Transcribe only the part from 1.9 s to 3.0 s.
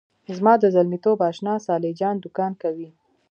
جان دوکان کوي.